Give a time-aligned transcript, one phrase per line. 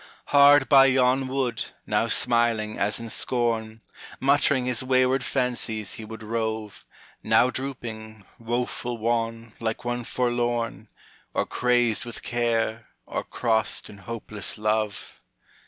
[0.29, 3.81] "Hard by yon wood, now smiling as in scorn,
[4.19, 6.85] Muttering his wayward fancies he would rove;
[7.21, 10.87] Now drooping, woful wan, like one forlorn.
[11.35, 15.21] Or crazed with care, or crossed in hopeless love.